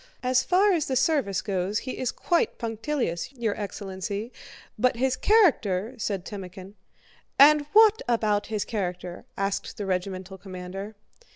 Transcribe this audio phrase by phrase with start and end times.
[0.23, 4.31] "As far as the service goes he is quite punctilious, your excellency;
[4.75, 6.73] but his character..." said Timókhin.
[7.37, 10.95] "And what about his character?" asked the regimental commander.